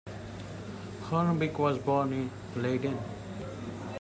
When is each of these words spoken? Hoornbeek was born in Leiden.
Hoornbeek 1.09 1.59
was 1.59 1.77
born 1.77 2.11
in 2.11 2.31
Leiden. 2.55 2.97